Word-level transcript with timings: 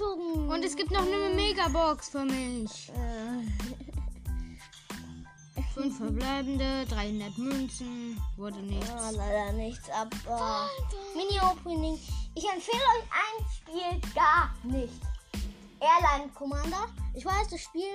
gezogen. 0.00 0.48
Und 0.48 0.64
es 0.64 0.76
gibt 0.76 0.90
noch 0.90 1.02
eine 1.02 1.34
Megabox 1.34 2.08
für 2.08 2.24
mich. 2.24 2.90
Äh, 2.90 3.46
Fünf 5.74 5.98
verbleibende, 5.98 6.84
300 6.86 7.38
Münzen, 7.38 8.20
wurde 8.36 8.58
nichts. 8.58 8.88
ja, 8.88 9.10
leider 9.10 9.52
nichts, 9.52 9.88
aber 9.90 10.68
Mini-Opening. 11.14 11.98
Ich 12.34 12.44
empfehle 12.52 12.82
euch 12.82 13.04
ein 13.12 13.46
Spiel 13.56 14.12
gar 14.14 14.52
nicht. 14.64 15.00
Airline 15.78 16.30
Commander. 16.32 16.86
Ich 17.14 17.24
weiß, 17.24 17.48
das 17.48 17.60
Spiel, 17.60 17.92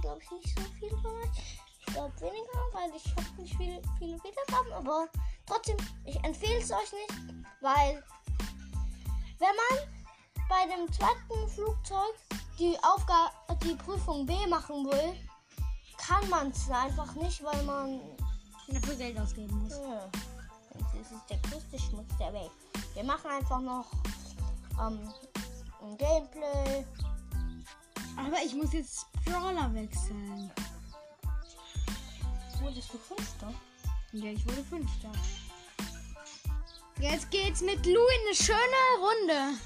glaube 0.00 0.20
ich, 0.22 0.30
nicht 0.30 0.56
so 0.56 0.64
viel 0.78 0.90
von 1.02 1.10
euch. 1.16 1.58
Ich 1.80 1.86
glaube 1.86 2.12
weniger, 2.20 2.60
weil 2.72 2.90
ich 2.94 3.04
habe 3.16 3.42
nicht 3.42 3.56
viel, 3.56 3.82
viele 3.98 4.16
Wiedergaben, 4.22 4.72
aber 4.72 5.08
trotzdem, 5.44 5.76
ich 6.04 6.22
empfehle 6.22 6.60
es 6.60 6.70
euch 6.70 6.92
nicht, 6.92 7.14
weil 7.60 8.02
wenn 9.38 9.56
man 9.56 10.01
bei 10.52 10.66
dem 10.66 10.92
zweiten 10.92 11.48
Flugzeug 11.48 12.14
die 12.58 12.76
Aufgabe, 12.82 13.30
die 13.64 13.74
Prüfung 13.74 14.26
B 14.26 14.34
machen 14.46 14.84
will, 14.84 15.14
kann 15.96 16.28
man 16.28 16.50
es 16.50 16.68
einfach 16.70 17.14
nicht, 17.14 17.42
weil 17.42 17.62
man 17.62 18.00
Dafür 18.68 18.94
Geld 18.94 19.18
ausgeben 19.18 19.62
muss. 19.62 19.78
ja. 19.78 20.10
Das 20.74 21.10
ist 21.10 21.30
der 21.30 21.38
größte 21.38 21.78
Schmutz 21.78 22.16
der 22.18 22.32
Welt. 22.32 22.50
Wir 22.94 23.04
machen 23.04 23.30
einfach 23.30 23.60
noch 23.60 23.86
ähm, 24.80 25.12
ein 25.82 25.96
Gameplay. 25.98 26.86
Aber 28.16 28.36
ich 28.44 28.54
muss 28.54 28.72
jetzt 28.72 29.06
Brawler 29.24 29.72
wechseln. 29.74 30.50
Wurdest 32.60 32.92
du 32.92 32.98
Fünfter? 32.98 33.52
Ja, 34.12 34.30
ich 34.30 34.46
wurde 34.46 34.64
Fünfter. 34.64 35.12
Jetzt 36.98 37.30
geht's 37.30 37.62
mit 37.62 37.84
Lou 37.86 37.92
in 37.92 38.26
eine 38.26 38.34
schöne 38.34 38.82
Runde. 39.00 39.58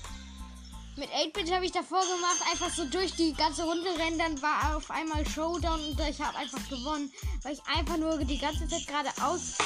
Mit 0.96 1.10
8-Bit 1.10 1.52
habe 1.52 1.66
ich 1.66 1.72
davor 1.72 2.00
gemacht, 2.00 2.40
einfach 2.50 2.72
so 2.74 2.86
durch 2.86 3.14
die 3.16 3.34
ganze 3.34 3.64
Runde 3.64 3.90
rennen, 3.98 4.18
dann 4.18 4.40
war 4.40 4.76
auf 4.76 4.90
einmal 4.90 5.28
Showdown 5.28 5.78
und 5.78 6.00
ich 6.00 6.18
habe 6.22 6.38
einfach 6.38 6.66
gewonnen, 6.70 7.12
weil 7.42 7.52
ich 7.52 7.60
einfach 7.66 7.98
nur 7.98 8.16
die 8.24 8.38
ganze 8.38 8.66
Zeit 8.66 8.86
geradeaus 8.86 9.60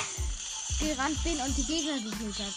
gerannt 0.80 1.22
bin 1.22 1.38
und 1.38 1.56
die 1.56 1.62
Gegner 1.62 2.02
gekillt 2.02 2.34
habe. 2.34 2.54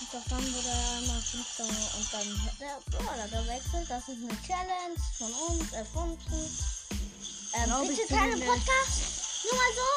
Und 0.00 0.12
doch 0.12 0.28
dann 0.28 0.42
wurde 0.42 0.68
er 0.68 0.98
einmal 0.98 1.22
Fünfter 1.22 1.70
und 1.70 2.12
dann 2.12 2.26
hat 2.42 2.58
der 2.58 2.82
Brawler 2.90 3.28
gewechselt. 3.28 3.86
Das 3.88 4.08
ist 4.08 4.18
eine 4.18 4.36
Challenge 4.42 4.98
von 5.18 5.32
uns 5.46 5.72
erfunden. 5.72 6.58
Ähm, 7.54 7.64
Glaub 7.64 7.86
bitte 7.86 8.06
keine. 8.08 8.44
Podcast. 8.44 9.46
Nur 9.46 9.54
mal 9.54 9.70
so. 9.70 9.88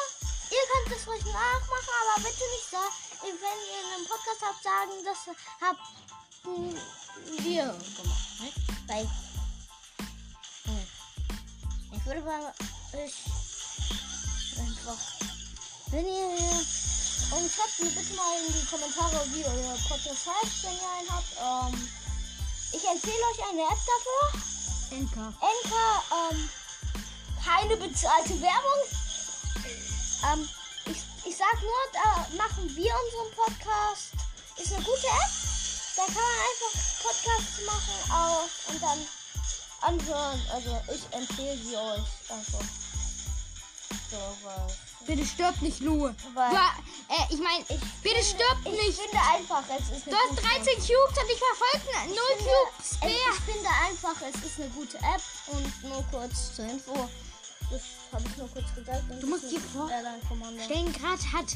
Ihr 0.54 0.64
könnt 0.70 0.96
es 0.96 1.06
ruhig 1.06 1.24
nachmachen, 1.26 1.94
aber 1.98 2.22
bitte 2.22 2.46
nicht 2.46 2.70
sagen, 2.70 2.94
wenn 3.22 3.34
ihr 3.34 3.80
in 3.82 3.90
einem 3.90 4.06
Podcast 4.06 4.40
habt, 4.40 4.62
sagen, 4.62 4.92
das 5.04 5.18
habt 5.60 6.19
mm, 6.44 6.76
wir 7.44 7.64
gemacht. 7.64 8.40
Ne? 8.40 8.52
Weil 8.86 9.04
hm. 10.64 10.86
ich 11.92 12.06
würde 12.06 12.20
mal 12.22 12.52
ich 12.92 13.14
einfach 14.58 14.98
wenn 15.90 16.06
ihr 16.06 16.66
und 17.32 17.50
schreibt 17.50 17.78
mir 17.80 17.90
bitte 17.90 18.14
mal 18.14 18.38
in 18.46 18.52
die 18.52 18.66
Kommentare, 18.66 19.24
wie 19.32 19.44
euer 19.44 19.76
Podcast 19.88 20.26
heißt, 20.26 20.64
wenn 20.64 20.74
ihr 20.74 20.90
einen 20.98 21.10
habt. 21.10 21.74
Ähm, 21.74 21.88
ich 22.72 22.84
empfehle 22.84 23.14
euch 23.32 23.48
eine 23.50 23.62
App 23.62 23.78
dafür. 23.86 24.98
Enka. 24.98 25.32
Enka, 25.40 26.30
ähm, 26.30 26.50
keine 27.44 27.76
bezahlte 27.76 28.40
Werbung. 28.40 28.80
Ähm, 30.32 30.48
ich, 30.86 31.28
ich 31.28 31.36
sag 31.36 31.60
nur, 31.62 31.80
da 31.92 32.26
machen 32.36 32.68
wir 32.76 32.92
unseren 33.04 33.34
Podcast. 33.34 34.12
Ist 34.56 34.72
eine 34.72 34.84
gute 34.84 35.06
App. 35.06 35.39
Da 36.00 36.06
kann 36.06 36.14
man 36.14 36.40
einfach 36.48 36.80
Podcasts 37.02 37.60
machen 37.66 38.10
auch 38.10 38.72
und 38.72 38.82
dann 38.82 39.06
anhören. 39.82 40.40
Also 40.52 40.80
ich 40.94 41.14
empfehle 41.14 41.58
sie 41.58 41.76
euch 41.76 42.30
einfach. 42.30 42.64
So, 44.10 44.16
weil. 44.42 44.66
Bitte 45.06 45.26
stirb 45.26 45.60
nicht, 45.62 45.80
Lou. 45.80 46.04
Weil- 46.34 46.50
Du, 46.50 46.56
äh, 47.14 47.26
ich 47.30 47.38
meine, 47.40 47.64
bitte 48.02 48.22
stirb 48.24 48.56
ich 48.64 48.72
nicht. 48.72 48.98
finde 49.00 49.18
einfach, 49.18 49.62
es 49.78 49.96
ist 49.96 50.06
eine 50.06 50.14
Du 50.14 50.16
hast 50.16 50.28
gute 50.30 50.42
13 50.42 50.74
Cubes 50.74 51.22
und 51.22 51.30
ich 51.32 51.38
verfolge 51.38 52.08
null 52.08 52.16
Ich 52.16 52.36
finde, 52.36 52.50
Cubes 52.50 52.90
es, 52.92 53.00
mehr. 53.00 53.10
ich 53.10 53.54
finde 53.54 53.68
einfach, 53.86 54.14
es 54.22 54.46
ist 54.50 54.60
eine 54.60 54.68
gute 54.70 54.98
App 54.98 55.22
und 55.48 55.84
nur 55.84 56.04
kurz 56.10 56.54
zur 56.56 56.64
Info. 56.66 57.08
Das 57.70 57.82
habe 58.12 58.24
ich 58.28 58.36
nur 58.36 58.48
kurz 58.48 58.74
gesagt. 58.74 59.10
und 59.10 59.22
Du 59.22 59.26
musst 59.28 59.44
dir 59.44 59.58
eine 59.58 59.68
vor- 59.68 59.90
Airline 59.90 60.20
Commander. 60.28 60.64
Stellengrad 60.64 61.20
hat 61.32 61.46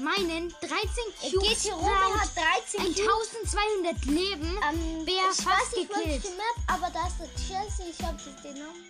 meinen 0.00 0.48
13 0.60 0.78
Es 1.22 1.30
Cubes 1.32 1.48
geht 1.48 1.58
hier 1.58 1.74
rum, 1.74 1.88
er 1.88 2.20
hat 2.20 2.30
13 2.36 2.84
Cubes. 2.94 2.98
1200 3.00 4.04
Leben. 4.06 4.58
Ähm, 4.68 5.02
Wer 5.06 5.14
ich 5.30 5.36
fast 5.36 5.46
weiß 5.46 5.76
nicht 5.76 5.88
gekillt. 5.92 6.24
welche 6.24 6.36
Map, 6.36 6.56
aber 6.66 6.90
da 6.90 7.06
ist 7.06 7.20
eine 7.20 7.30
Chelsea. 7.36 7.86
Ich 7.88 8.04
habe 8.04 8.18
den 8.42 8.54
Namen. 8.54 8.84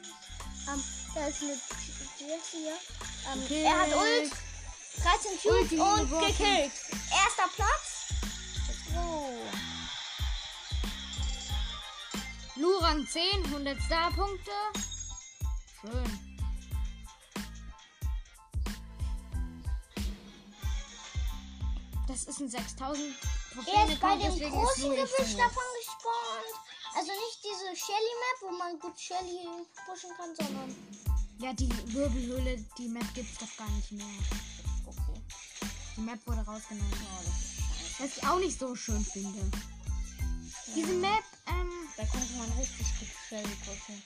Ähm, 0.72 0.84
da 1.14 1.26
ist 1.26 1.42
eine 1.42 1.52
Ch- 1.52 2.18
Chelsea. 2.18 2.60
ja. 2.70 3.32
Ähm, 3.32 3.40
Gekillt. 3.42 3.64
er 3.66 3.78
hat 3.78 3.88
Ult. 3.88 4.32
13 5.02 5.38
Cubes 5.42 5.60
und 5.62 5.68
geworfen. 5.70 6.20
gekillt. 6.26 6.72
Erster 7.10 7.48
Platz. 7.56 8.08
Let's 8.68 8.94
go. 8.94 9.28
Lu 12.56 12.76
Rang 12.78 13.06
10, 13.06 13.44
100 13.46 13.78
Starpunkte. 13.82 14.50
Schön. 15.80 16.29
Das 22.26 22.36
ist 22.36 22.40
ein 22.42 22.50
6000 22.50 23.00
Er 23.00 23.54
Trophäen 23.54 23.88
ist 23.88 24.00
bei 24.00 24.16
dem 24.16 24.52
großen 24.52 24.90
Gebüsch 24.90 25.36
davon 25.36 25.68
gespawnt. 25.78 26.52
Also 26.94 27.12
nicht 27.12 27.38
diese 27.42 27.74
Shelly-Map, 27.74 28.42
wo 28.42 28.50
man 28.58 28.78
gut 28.78 29.00
Shelly 29.00 29.48
pushen 29.86 30.10
kann, 30.18 30.36
sondern. 30.36 30.76
Ja, 31.38 31.54
die 31.54 31.70
Wirbelhöhle, 31.94 32.62
die 32.76 32.88
Map 32.88 33.06
gibt's 33.14 33.38
doch 33.38 33.56
gar 33.56 33.70
nicht 33.70 33.92
mehr. 33.92 34.04
Okay. 34.84 35.22
Die 35.96 36.00
Map 36.02 36.18
wurde 36.26 36.42
rausgenommen. 36.42 36.92
Was 37.98 38.18
ich 38.18 38.26
auch 38.26 38.38
nicht 38.38 38.58
so 38.58 38.76
schön 38.76 39.02
finde. 39.02 39.40
Diese 40.74 40.92
Map, 40.92 41.24
ähm, 41.46 41.70
Da 41.96 42.04
konnte 42.04 42.32
man 42.34 42.52
richtig 42.58 42.86
gut 42.98 43.08
Shelly 43.28 43.56
pushen. 43.64 44.02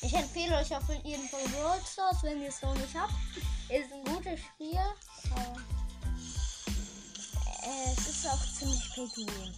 Ich 0.00 0.14
empfehle 0.14 0.56
euch 0.56 0.74
auf 0.74 0.88
jeden 1.04 1.28
Fall 1.28 1.52
World 1.52 1.86
Stars, 1.86 2.22
wenn 2.22 2.40
ihr 2.40 2.48
es 2.48 2.62
noch 2.62 2.74
nicht 2.74 2.94
habt. 2.94 3.12
Ist 3.68 3.92
ein 3.92 3.99
win. 9.16 9.54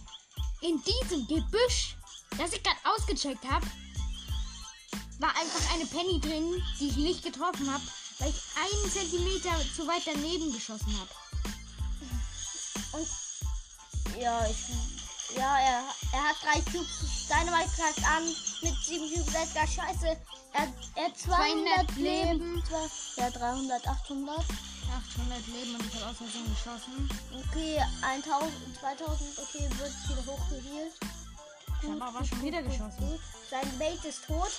in 0.61 0.81
diesem 0.83 1.27
Gebüsch, 1.27 1.95
das 2.37 2.53
ich 2.53 2.63
gerade 2.63 2.77
ausgecheckt 2.85 3.43
habe, 3.49 3.65
war 5.19 5.35
einfach 5.35 5.73
eine 5.73 5.85
Penny 5.85 6.19
drin, 6.19 6.61
die 6.79 6.87
ich 6.89 6.95
nicht 6.97 7.23
getroffen 7.23 7.71
habe, 7.71 7.83
weil 8.19 8.29
ich 8.29 8.41
einen 8.55 8.91
Zentimeter 8.91 9.53
zu 9.75 9.87
weit 9.87 10.03
daneben 10.05 10.51
geschossen 10.51 10.97
habe. 10.99 11.09
Ja, 14.19 14.45
ich. 14.47 15.35
Ja, 15.35 15.57
er, 15.57 15.83
er 16.11 16.23
hat 16.23 16.35
drei 16.43 16.61
Cubes. 16.71 17.27
Dynamite 17.27 17.71
greift 17.75 18.03
an 18.05 18.23
mit 18.61 18.75
sieben 18.83 19.09
Cubes. 19.11 19.33
Edgar, 19.33 19.67
scheiße. 19.67 20.17
Er, 20.53 20.73
er 20.95 21.05
hat 21.05 21.17
200 21.17 21.91
200 21.91 21.95
Leben. 21.95 22.55
Leben. 22.55 22.63
Ja, 23.17 23.29
300, 23.31 23.87
800. 23.87 24.45
800 24.93 25.47
Leben 25.47 25.75
und 25.75 25.85
ich 25.85 25.95
habe 25.95 26.11
aus 26.11 26.17
Versehen 26.17 26.45
geschossen. 26.53 27.09
Okay, 27.49 27.81
1000, 28.01 28.51
2000. 28.79 29.39
Okay, 29.39 29.69
wird 29.77 29.93
wieder 30.09 30.25
hochgehielt. 30.31 30.93
Ich 31.81 31.89
habe 31.89 32.03
aber 32.05 32.23
schon 32.25 32.41
wieder 32.41 32.61
geschossen. 32.63 33.19
Sein 33.49 33.77
Bait 33.79 34.03
ist 34.05 34.25
tot. 34.25 34.51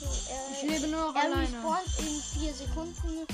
So, 0.00 0.06
er, 0.30 0.52
Ich 0.52 0.62
lebe 0.70 0.88
nur 0.88 1.06
noch 1.08 1.14
er 1.14 1.22
alleine. 1.22 1.56
respawnt 1.56 1.98
in 1.98 2.22
4 2.40 2.54
Sekunden. 2.54 3.26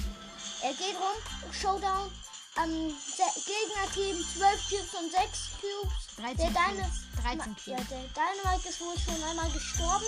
Er 0.62 0.72
geht 0.74 0.96
rum. 0.96 1.52
Showdown. 1.52 2.10
Ähm, 2.56 2.94
Se- 3.16 3.40
Gegnerteam 3.44 4.24
12 4.38 4.68
Cubes 4.70 4.94
und 4.94 5.10
6 5.10 5.50
Cubes. 5.60 6.16
13 6.16 6.36
der 6.36 6.50
Deine, 6.50 6.82
Cubes. 6.82 7.00
13 7.22 7.56
Ja, 7.66 7.76
Cubes. 7.76 7.88
der 7.90 8.04
Dynamite 8.14 8.68
ist 8.68 8.80
wohl 8.80 8.94
schon 8.98 9.22
einmal 9.24 9.50
gestorben. 9.50 10.04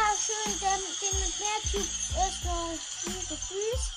Ja, 0.00 0.16
schön. 0.16 0.58
Der, 0.60 0.76
den 0.76 1.20
mit 1.20 1.38
mehr 1.40 1.60
Cubes 1.70 2.16
erstmal 2.16 2.72
gefreezed. 3.28 3.92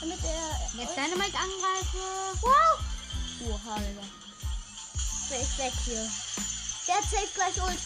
Damit 0.00 0.18
er. 0.24 0.80
Jetzt 0.80 0.96
Dynamite 0.96 1.38
angreife. 1.38 1.98
Wow! 2.42 2.78
Oha, 3.48 3.74
Alter. 3.74 4.08
Der 5.30 5.40
ist 5.40 5.58
weg 5.58 5.72
hier. 5.84 6.10
Der 6.86 7.02
safe 7.02 7.32
gleich 7.34 7.56
Ult. 7.62 7.78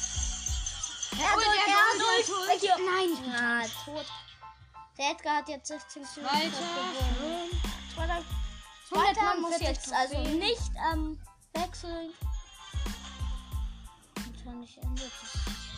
Er 1.19 1.31
hat 1.31 1.37
Ult, 1.37 1.47
er 1.47 1.77
hat 1.77 1.99
Ult. 1.99 2.49
Weg 2.49 2.61
hier. 2.61 2.77
Nein, 2.79 3.13
ich 3.13 3.21
bin 3.21 3.33
Ja, 3.33 3.63
tot. 3.85 4.07
Der 4.99 5.11
Edgar 5.11 5.37
hat 5.37 5.49
jetzt 5.49 5.69
16 5.69 6.03
Cubes. 6.03 6.17
Weiter. 6.25 6.51
gewonnen. 6.51 7.63
Zweiter, 7.95 8.25
100 8.91 9.17
Zweiter 9.17 9.41
muss 9.41 9.57
40 9.57 9.69
jetzt 9.69 9.93
also 9.93 10.19
nicht 10.19 10.71
ähm, 10.93 11.21
wechseln. 11.55 12.13
Wahrscheinlich 14.17 14.79
endet 14.79 15.13
es. 15.23 15.72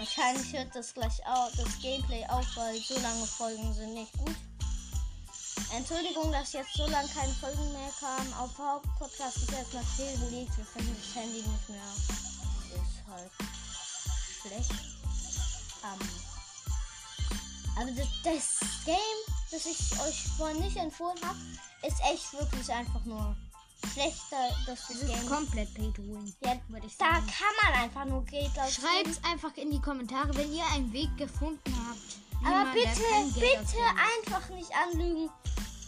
Wahrscheinlich 0.00 0.50
hört 0.54 0.74
das 0.74 0.94
gleich 0.94 1.26
auf, 1.26 1.52
das 1.58 1.78
Gameplay 1.82 2.24
auf, 2.30 2.46
weil 2.56 2.74
so 2.80 2.98
lange 3.00 3.26
Folgen 3.26 3.74
sind 3.74 3.92
nicht 3.92 4.10
gut. 4.14 4.34
Entschuldigung, 5.76 6.32
dass 6.32 6.54
jetzt 6.54 6.72
so 6.72 6.86
lange 6.86 7.06
keine 7.08 7.34
Folgen 7.34 7.70
mehr 7.70 7.90
kamen. 8.00 8.32
Auf 8.32 8.56
Hauptpodcast 8.56 9.36
ist 9.36 9.52
erstmal 9.52 9.84
stillgelegt. 9.92 10.56
Wir 10.56 10.64
finden 10.64 10.96
das 10.96 11.14
Handy 11.14 11.42
nicht 11.42 11.68
mehr. 11.68 11.82
Ist 12.76 13.06
halt 13.10 13.30
schlecht. 14.40 14.70
Ähm, 15.84 16.08
aber 17.76 17.90
das, 17.90 18.08
das 18.24 18.84
Game, 18.86 18.96
das 19.50 19.66
ich 19.66 20.00
euch 20.00 20.24
vorhin 20.38 20.62
nicht 20.62 20.78
empfohlen 20.78 21.18
habe, 21.22 21.38
ist 21.86 22.00
echt 22.10 22.32
wirklich 22.32 22.72
einfach 22.72 23.04
nur 23.04 23.36
schlechter. 23.92 24.48
Das, 24.66 24.78
Es 24.80 24.86
das 24.88 24.96
ist 25.02 25.06
Game. 25.06 25.28
komplett 25.28 25.74
pay 25.74 25.92
to 25.92 26.02
win. 26.02 26.34
Ja, 26.44 26.56
würde 26.68 26.86
ich 26.86 26.96
da 26.96 27.06
sagen. 27.14 27.26
kann 27.26 27.72
man 27.72 27.82
einfach 27.82 28.04
nur 28.04 28.24
Geld 28.24 28.50
ausgeben. 28.58 28.86
Schreibt 28.86 29.24
einfach 29.24 29.56
in 29.56 29.70
die 29.70 29.80
Kommentare, 29.80 30.34
wenn 30.36 30.52
ihr 30.52 30.64
einen 30.74 30.92
Weg 30.92 31.16
gefunden 31.16 31.74
habt. 31.88 32.44
Aber 32.44 32.64
da 32.64 32.72
bitte, 32.72 33.40
bitte 33.40 33.78
einfach 34.18 34.48
nicht 34.50 34.70
anlügen. 34.74 35.28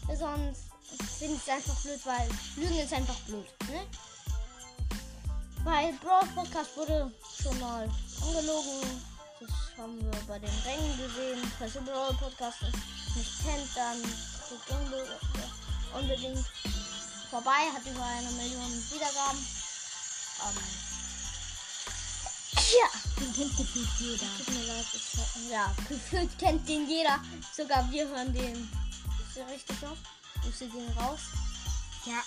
Sonst 0.08 0.64
finde 1.18 1.34
ich 1.36 1.42
es 1.42 1.48
einfach 1.48 1.74
blöd, 1.82 2.00
weil 2.04 2.28
Lügen 2.56 2.78
ist 2.78 2.92
einfach 2.92 3.18
blöd. 3.20 3.46
Ne? 3.70 3.80
Weil 5.64 5.92
Brawl 5.94 6.26
Podcast 6.34 6.76
wurde 6.76 7.10
schon 7.40 7.58
mal 7.60 7.88
angelogen. 8.26 8.82
Das 9.40 9.50
haben 9.78 9.98
wir 10.00 10.10
bei 10.28 10.38
den 10.38 10.50
Rängen 10.64 10.96
gesehen. 10.98 11.52
Falls 11.58 11.74
ihr 11.76 11.80
Brawl 11.82 12.12
Podcast 12.14 12.62
nicht 12.62 13.30
kennt, 13.44 13.76
dann 13.76 13.96
guckt 14.48 14.70
unbe 14.70 15.06
unbedingt 15.98 16.44
vorbei. 17.32 17.72
Hat 17.72 17.84
über 17.86 18.04
eine 18.04 18.30
Million 18.32 18.70
Wiedergaben. 18.92 19.40
Ähm, 20.44 20.58
ja. 22.76 22.88
Den 23.18 23.32
kennt 23.32 23.56
gefühlt 23.56 23.88
jeder. 23.98 24.26
Leid, 24.66 24.86
ich, 24.92 25.50
ja, 25.50 25.74
gefühlt 25.88 26.38
kennt 26.38 26.68
den 26.68 26.86
jeder. 26.86 27.20
Sogar 27.56 27.90
wir 27.90 28.06
hören 28.06 28.32
den. 28.34 28.70
Ist 29.26 29.36
der 29.36 29.48
richtig 29.48 29.80
noch? 29.80 29.96
Grüße 30.42 30.66
gehen 30.66 30.92
raus. 30.98 31.20
Ja, 32.04 32.20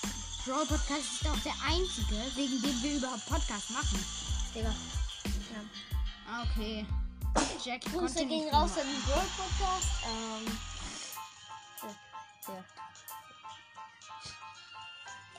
Brawl 0.45 0.65
Podcast 0.65 1.03
ist 1.21 1.27
auch 1.29 1.39
der 1.43 1.55
einzige, 1.67 2.15
wegen 2.35 2.61
dem 2.61 2.83
wir 2.83 2.95
überhaupt 2.97 3.25
Podcast 3.27 3.69
machen. 3.69 4.03
Digga. 4.55 4.69
Ja. 4.69 5.61
Ah, 6.27 6.43
Okay. 6.43 6.85
Jack 7.63 7.81
Grüße 7.81 8.25
gehen 8.25 8.47
raus 8.49 8.71
an 8.77 8.87
den 8.87 9.07
World 9.07 9.37
Podcast. 9.37 9.89
Ähm. 10.05 10.57
Ja. 11.83 12.53
ja. 12.53 12.63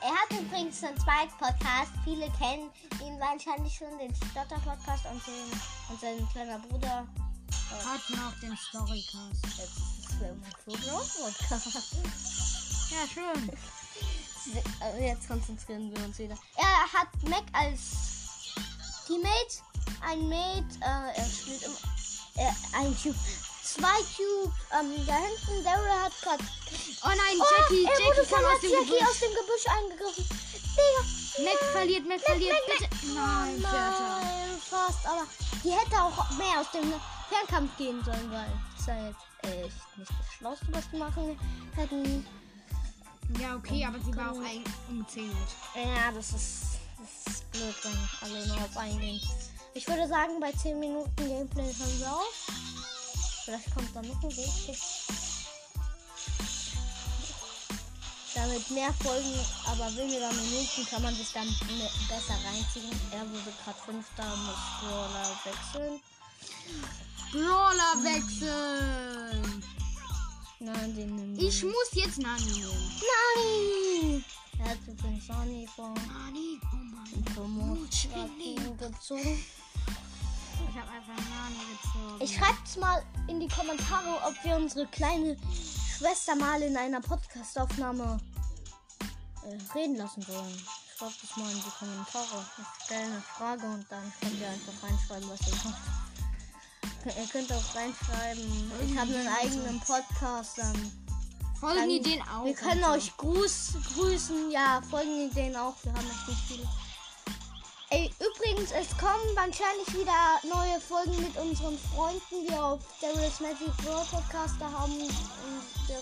Er 0.07 0.13
hat 0.13 0.31
übrigens 0.31 0.81
einen 0.85 0.97
zweiten 0.97 1.37
Podcast. 1.37 1.91
Viele 2.05 2.31
kennen 2.39 2.71
ihn 3.05 3.19
wahrscheinlich 3.19 3.75
schon, 3.75 3.97
den 3.97 4.15
Stotter 4.15 4.57
Podcast 4.61 5.05
und, 5.05 5.21
den, 5.27 5.59
und 5.89 5.99
sein 5.99 6.29
kleiner 6.31 6.59
Bruder. 6.59 7.05
Hat 7.85 8.09
noch 8.11 8.39
den 8.39 8.55
Storycast. 8.55 9.43
Jetzt 9.43 9.77
ist 9.99 10.65
Brawl 10.65 11.03
Podcast. 11.03 11.97
Ja, 12.89 13.05
schön. 13.13 13.51
Jetzt 15.05 15.27
konzentrieren 15.27 15.93
wir 15.93 16.05
uns 16.05 16.17
wieder. 16.19 16.37
Er 16.55 16.99
hat 17.01 17.09
Mac 17.27 17.43
als 17.51 18.53
Teammate, 19.07 19.61
ein 19.99 20.29
Mate, 20.29 20.79
äh, 20.79 21.17
er 21.17 21.25
spielt 21.25 21.63
im, 21.63 21.73
äh, 22.35 22.51
ein 22.77 22.95
Cube, 22.95 23.19
zwei 23.75 23.99
Cube, 24.15 24.53
ähm, 24.79 25.05
da 25.05 25.15
hinten, 25.15 25.63
Daryl 25.63 25.89
hat 26.03 26.13
gerade, 26.21 26.43
Oh 27.03 27.09
nein, 27.09 27.37
oh, 27.39 27.45
Jackie, 27.57 27.85
er 27.85 27.99
Jackie 27.99 28.29
kam 28.29 28.45
aus 28.45 28.59
dem 28.61 28.71
Jackie 28.71 28.85
Gebüsch. 28.85 29.07
aus 29.09 29.19
dem 29.19 29.33
Gebüsch 29.35 29.67
eingegriffen. 29.67 30.25
Digga, 30.77 31.49
Mac 31.49 31.59
verliert, 31.71 32.07
Mac 32.07 32.21
verliert, 32.21 32.53
Mac, 32.53 32.79
bitte. 32.79 33.13
Nein, 33.13 33.55
Vierter. 33.59 34.19
nein, 34.21 34.61
fast, 34.69 35.05
aber 35.05 35.25
die 35.63 35.71
hätte 35.71 36.01
auch 36.01 36.29
mehr 36.37 36.59
aus 36.61 36.71
dem 36.71 36.93
Fernkampf 37.29 37.77
gehen 37.77 38.03
sollen, 38.03 38.31
weil 38.31 38.47
das 38.73 38.79
ist 38.81 38.87
ja 38.87 39.05
jetzt 39.07 39.65
echt 39.65 39.97
nicht 39.97 40.11
das 40.11 40.33
Schlauste, 40.37 40.65
was 40.71 40.89
die 40.91 40.97
machen 40.97 41.39
hätten. 41.75 42.27
Ja, 43.39 43.55
okay, 43.55 43.85
aber 43.85 43.99
sie 43.99 44.15
war 44.15 44.31
auch 44.31 44.39
ein 44.39 44.63
umzingelt. 44.89 45.35
Ja, 45.75 46.11
das 46.13 46.29
ist, 46.31 46.61
das 46.97 47.33
ist 47.35 47.51
blöd, 47.51 47.75
wenn 47.83 48.09
alle 48.29 48.47
nur 48.47 48.57
auf 48.57 48.77
einen 48.77 48.99
gehen. 48.99 49.21
Ich 49.73 49.87
würde 49.87 50.07
sagen, 50.07 50.39
bei 50.39 50.51
10 50.51 50.79
Minuten 50.79 51.15
Gameplay 51.17 51.65
hören 51.65 51.99
wir 51.99 52.11
auf. 52.13 52.47
Vielleicht 53.47 53.73
kommt 53.73 53.95
da 53.95 54.01
noch 54.01 54.23
ein 54.23 54.29
Gameplay. 54.29 54.75
Damit 58.35 58.71
mehr 58.71 58.93
Folgen, 59.01 59.39
aber 59.65 59.95
weniger 59.95 60.33
Minuten 60.33 60.85
kann 60.89 61.01
man 61.01 61.15
sich 61.15 61.31
dann 61.31 61.47
besser 62.09 62.37
reinziehen. 62.43 62.91
Er 63.09 63.21
wurde 63.21 63.53
gerade 63.63 63.79
Fünfter, 63.85 64.35
muss 64.35 64.57
Brawler 64.81 65.31
wechseln. 65.45 66.01
Brawler 67.31 68.03
wechseln. 68.03 69.63
Nein, 70.59 70.95
den 70.97 71.15
nehmen 71.15 71.39
Ich 71.39 71.63
muss 71.63 71.89
jetzt 71.93 72.17
Nani 72.17 72.51
nehmen. 72.51 73.01
Nein! 73.37 74.25
Er 74.59 74.71
hat 74.71 74.77
übrigens 74.85 75.25
Sony 75.25 75.65
von 75.73 75.93
Nani? 75.93 76.59
Oh 76.63 76.75
mein 76.75 77.23
Promotion 77.33 78.77
gezogen. 78.77 79.41
Ich 80.77 80.83
habe 80.83 80.91
einfach 80.91 81.23
Nani 81.31 81.57
gezogen. 81.73 82.21
Ich 82.23 82.35
schreibt's 82.35 82.77
mal 82.77 83.03
in 83.27 83.39
die 83.39 83.47
Kommentare, 83.47 84.21
ob 84.27 84.35
wir 84.43 84.57
unsere 84.57 84.85
kleine 84.85 85.35
Schwester 85.97 86.35
mal 86.35 86.61
in 86.61 86.77
einer 86.77 87.01
Podcastaufnahme 87.01 88.19
äh, 89.01 89.75
reden 89.75 89.95
lassen 89.95 90.27
wollen. 90.27 90.61
Schreibt 90.95 91.23
es 91.23 91.35
mal 91.35 91.49
in 91.49 91.57
die 91.57 91.71
Kommentare. 91.79 92.45
Ich 92.59 92.85
stelle 92.85 93.05
eine 93.05 93.21
Frage 93.21 93.65
und 93.65 93.87
dann 93.89 94.13
könnt 94.21 94.39
ihr 94.39 94.49
einfach 94.49 94.83
reinschreiben, 94.83 95.29
was 95.31 95.47
ihr 95.47 95.71
macht. 95.71 97.17
Ihr 97.17 97.27
könnt 97.31 97.51
auch 97.51 97.75
reinschreiben, 97.75 98.71
ich 98.85 98.97
habe 98.99 99.15
einen 99.15 99.27
eigenen 99.29 99.79
Podcast. 99.79 100.59
Dann, 100.59 100.91
Folgen 101.59 101.79
dann 101.79 101.89
die 101.89 102.01
den 102.01 102.21
auch. 102.21 102.45
wir 102.45 102.53
können 102.53 102.83
euch 102.83 103.17
Gruß, 103.17 103.73
grüßen. 103.95 104.51
Ja, 104.51 104.83
folgen 104.87 105.33
denen 105.33 105.55
auch. 105.55 105.73
Wir 105.81 105.93
haben 105.93 106.07
echt 106.07 106.27
nicht 106.27 106.41
viele. 106.47 106.86
Ey, 107.89 108.11
übrigens, 108.19 108.71
es 108.71 108.89
kommen 108.97 109.33
wahrscheinlich 109.35 109.87
wieder 109.93 110.39
neue 110.43 110.79
Folgen 110.81 111.15
mit 111.21 111.35
unseren 111.37 111.77
Freunden, 111.79 112.45
die 112.45 112.53
auf 112.53 112.81
Daryl's 112.99 113.39
Magic 113.39 113.71
World 113.85 114.09
Podcaster 114.11 114.69
haben. 114.69 114.91
Und 114.93 115.87
der 115.87 116.01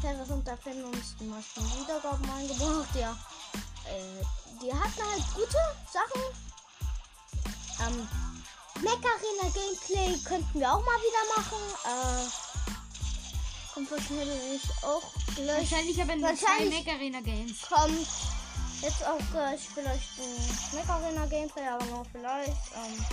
Ferris 0.00 0.30
und 0.30 0.46
der 0.46 0.56
Fan 0.56 0.84
uns 0.84 1.16
die 1.18 1.24
meisten 1.24 1.64
Wiedergaben 1.80 2.30
eingebracht. 2.30 2.94
Ja, 2.94 3.10
äh, 3.86 4.24
die 4.62 4.72
hatten 4.72 5.02
halt 5.10 5.24
gute 5.34 5.58
Sachen. 5.92 6.22
Ähm, 7.88 8.08
Mech 8.82 8.92
Arena 8.94 9.52
Gameplay 9.52 10.16
könnten 10.24 10.60
wir 10.60 10.72
auch 10.72 10.84
mal 10.84 11.00
wieder 11.00 11.24
machen. 11.36 11.58
Äh, 11.86 12.28
kommt 13.74 13.90
wahrscheinlich 13.90 14.62
auch 14.84 15.02
gleich. 15.34 15.70
Wahrscheinlich 15.70 16.00
aber 16.00 16.12
zwei 16.14 16.22
Wahrscheinlich- 16.22 16.84
Mac 16.86 16.94
Arena 16.94 17.20
Games. 17.20 17.56
kommt 17.68 18.06
jetzt 18.82 19.06
auch 19.06 19.18
gleich 19.32 19.60
vielleicht 19.74 20.08
ein 20.18 20.76
Mech 20.76 20.88
Arena 20.88 21.26
Gameplay, 21.26 21.66
aber 21.68 21.84
noch 21.86 22.06
vielleicht. 22.12 22.48
Ähm, 22.74 23.04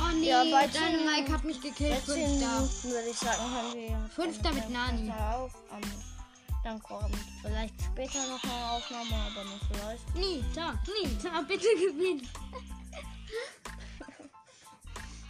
Oh 0.00 0.14
nee, 0.14 0.28
Ja, 0.28 0.44
bei 0.44 0.66
deine 0.68 0.98
zehn- 0.98 1.06
Mike 1.06 1.32
hat 1.32 1.44
mich 1.44 1.60
gekillt. 1.60 2.06
bei 2.06 2.12
10 2.14 2.28
Fünfter. 2.28 2.54
Minuten 2.60 2.90
würde 2.90 3.08
ich 3.10 3.18
sagen, 3.18 3.42
hören 3.52 3.74
wir. 3.74 4.10
Fünfter 4.14 4.52
mit 4.52 4.70
Nani. 4.70 5.10
Auf. 5.12 5.52
Ähm, 5.72 5.92
dann 6.64 6.82
kommt 6.82 7.14
vielleicht 7.42 7.74
später 7.82 8.26
noch 8.28 8.42
eine 8.44 8.70
Aufnahme, 8.70 9.14
aber 9.14 9.44
nur 9.44 9.58
vielleicht. 9.70 10.14
Nita, 10.14 10.74
Nita, 11.02 11.40
bitte 11.42 11.66
gewinn. 11.76 12.26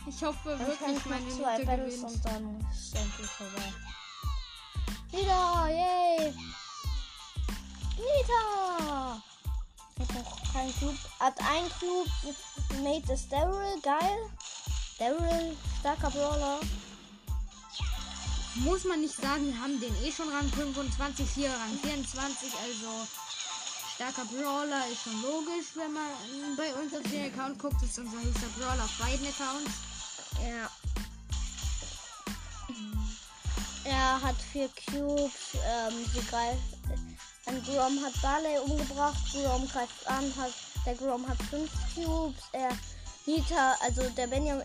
Ich 0.07 0.25
hoffe 0.25 0.59
wirklich, 0.59 1.05
meine 1.05 1.67
Battles 1.67 1.97
gewinnt. 1.97 2.05
und 2.14 2.25
dann 2.25 2.61
ist 2.73 2.95
endlich 2.97 3.26
vorbei. 3.26 3.73
Nita, 5.11 5.69
yay! 5.71 6.35
Nita! 7.97 9.23
Hat 9.99 10.15
noch 10.15 10.53
kein 10.53 10.73
Cube. 10.79 10.99
Hat 11.19 11.35
ein 11.41 11.65
Cube. 11.81 12.11
Mate 12.83 13.15
ist 13.15 13.33
Daryl, 13.33 13.81
geil. 13.83 14.19
Daryl, 14.99 15.57
starker 15.81 16.11
Brawler. 16.11 16.61
Muss 18.57 18.85
man 18.85 19.00
nicht 19.00 19.15
sagen, 19.15 19.47
wir 19.47 19.59
haben 19.59 19.81
den 19.81 19.95
eh 20.05 20.12
schon 20.12 20.29
Rang 20.29 20.49
25, 20.49 21.31
hier 21.31 21.50
Rang 21.50 21.79
24, 21.81 22.53
also 22.53 23.07
starker 23.95 24.25
Brawler 24.27 24.88
ist 24.93 25.05
schon 25.05 25.23
logisch, 25.23 25.69
wenn 25.75 25.93
man 25.93 26.57
bei 26.57 26.75
uns 26.75 26.93
auf 26.93 27.03
den 27.11 27.33
Account 27.33 27.59
guckt, 27.59 27.81
ist 27.83 27.99
unser 27.99 28.21
höchster 28.21 28.49
Brawler 28.59 28.85
auf 28.85 28.99
beiden 28.99 29.27
Accounts. 29.27 29.73
Ja. 30.43 30.69
Er 33.88 34.21
hat 34.21 34.37
vier 34.52 34.68
Cubes. 34.68 35.33
Ähm, 35.54 36.04
sie 36.12 36.21
greift. 36.26 36.59
Ein 37.47 37.62
Grom 37.64 38.04
hat 38.04 38.21
Barley 38.21 38.59
umgebracht. 38.59 39.16
Grom 39.33 39.66
greift 39.68 40.07
an. 40.07 40.33
Hat, 40.37 40.52
der 40.85 40.95
Grom 40.95 41.26
hat 41.26 41.38
fünf 41.49 41.71
Cubes. 41.95 42.42
Er. 42.52 42.71
Nita, 43.25 43.76
also 43.80 44.02
der 44.11 44.26
Benjamin. 44.26 44.64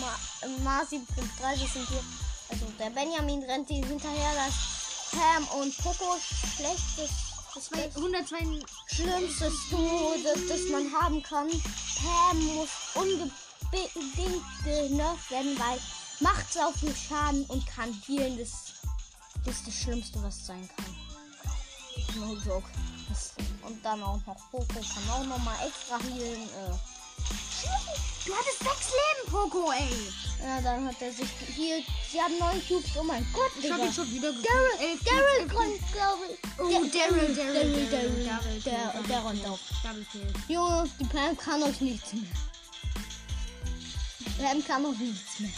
Ma, 0.00 0.18
Masi 0.64 1.00
Punkt 1.14 1.30
30 1.40 1.72
sind 1.72 1.88
hier. 1.88 2.02
Also 2.48 2.64
der 2.78 2.90
Benjamin 2.90 3.42
rennt 3.42 3.68
die 3.68 3.84
hinterher. 3.84 4.32
Das 4.34 4.54
Pam 5.10 5.60
und 5.60 5.76
Poco. 5.78 6.16
Schlechtes. 6.56 7.10
Das 7.54 7.68
Beste. 7.68 7.98
102 7.98 8.36
schlimmstes 8.86 9.54
Duo, 9.70 10.14
das, 10.24 10.46
das 10.48 10.68
man 10.70 10.90
haben 10.92 11.22
kann. 11.22 11.48
Pam 11.50 12.46
muss 12.54 12.70
unbedingt 12.94 13.32
genervt 14.64 15.30
werden, 15.30 15.58
weil 15.58 15.78
macht 16.20 16.52
so 16.52 16.60
viel 16.78 16.94
Schaden 16.94 17.44
und 17.46 17.66
kann 17.66 17.92
healen. 18.06 18.38
Das, 18.38 18.50
das 19.44 19.56
ist 19.56 19.66
das 19.66 19.74
Schlimmste, 19.74 20.22
was 20.22 20.46
sein 20.46 20.68
kann. 20.76 20.96
No 22.20 22.34
joke. 22.44 22.68
Das, 23.08 23.32
Und 23.62 23.84
dann 23.84 24.02
auch 24.02 24.20
noch 24.26 24.36
Poco 24.50 24.66
kann 24.80 25.10
auch 25.10 25.24
noch 25.24 25.38
mal 25.38 25.56
extra 25.66 25.98
healen. 25.98 26.42
Äh, 26.48 26.74
Du 28.24 28.34
hattest 28.34 28.58
sechs 28.58 28.90
Leben, 28.92 29.30
Poco, 29.30 29.72
ey. 29.72 29.88
ja, 30.44 30.60
dann 30.60 30.86
hat 30.86 31.00
er 31.00 31.10
sich 31.12 31.28
hier. 31.56 31.82
Sie 32.12 32.20
haben 32.20 32.38
neun 32.38 32.62
Cubes. 32.68 32.90
Oh 32.96 33.02
mein 33.02 33.26
Gott, 33.32 33.50
Ich 33.56 33.62
Digga. 33.62 33.76
hab 33.76 33.84
ihn 33.84 33.92
schon 33.92 34.10
wieder 34.12 34.30
Daryl, 34.32 34.98
Daryl 35.04 35.46
ich. 35.46 35.52
Oh, 36.58 36.68
Der- 36.68 37.08
Daryl, 37.08 37.34
Daryl, 37.34 37.34
Daryl, 37.34 37.34
Daryl, 37.34 37.90
Daryl. 37.90 38.24
Daryl, 38.26 38.60
Der, 38.62 39.02
Daryl. 39.08 39.58
Junge, 40.48 40.90
die 41.00 41.04
Pam 41.06 41.36
kann 41.38 41.62
euch 41.62 41.80
nichts 41.80 42.12
mehr. 42.12 42.30
Pam 44.38 44.64
kann 44.66 44.84
euch 44.84 44.98
nichts 44.98 45.40
mehr. 45.40 45.50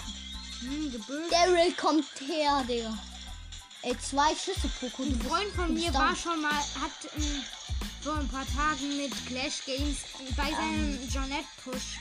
Hm, 0.61 0.93
Gebüsch. 0.93 1.31
Daryl 1.31 1.73
kommt 1.73 2.07
her, 2.21 2.65
Digga. 2.69 2.97
Ey, 3.83 3.99
zwei 3.99 4.35
Schüsse. 4.35 4.69
Du 4.81 5.03
Ein 5.03 5.21
Freund 5.21 5.53
von 5.55 5.73
mir 5.73 5.93
war 5.95 6.15
schon 6.15 6.43
mal, 6.43 6.53
hat 6.53 7.13
ähm, 7.17 7.43
vor 8.03 8.17
ein 8.17 8.29
paar 8.29 8.47
Tagen 8.47 8.97
mit 8.99 9.13
Clash 9.27 9.65
Games 9.65 9.99
bei 10.37 10.51
seinem 10.51 11.09
Jeanette-Push 11.09 11.99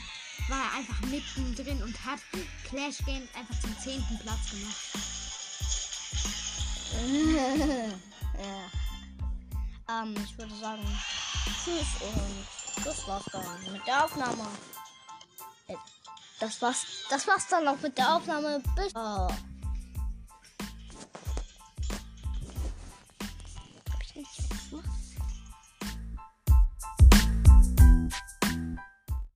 war 0.48 0.58
er 0.58 0.78
einfach 0.78 1.00
mittendrin 1.02 1.82
und 1.82 2.04
hat 2.04 2.20
Clash 2.68 2.98
Games 3.06 3.28
einfach 3.34 3.58
zum 3.60 3.78
zehnten 3.78 4.18
Platz 4.18 4.50
gemacht. 4.50 4.76
ja. 8.38 10.02
Ähm, 10.02 10.14
ich 10.24 10.36
würde 10.36 10.54
sagen, 10.56 10.86
tschüss 11.64 11.86
und 12.00 12.84
das 12.84 13.06
war's 13.06 13.24
dann 13.32 13.72
mit 13.72 13.86
der 13.86 14.04
Aufnahme. 14.04 14.46
Das 16.40 16.60
war's, 16.62 16.86
das 17.10 17.26
war's 17.28 17.46
dann 17.48 17.68
auch 17.68 17.80
mit 17.82 17.96
der 17.98 18.16
Aufnahme. 18.16 18.62
Bis. 18.74 18.92
Äh, 18.94 19.49